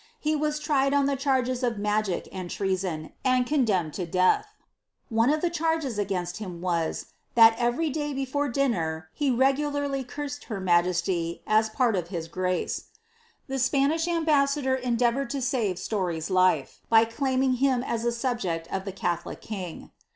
[0.19, 4.47] He was tried on the charges ofniagic and treason, and demned to death.
[5.09, 10.59] One of the charges against him wiw, that ever; before dinner he regularly cursed her
[10.59, 12.83] majeaty, m a pail of his f
[13.45, 18.85] The Spanish ambacsador endearouieil to Mte Story's life, by elai him aa a anbject of
[18.85, 19.91] the ettboUc lung.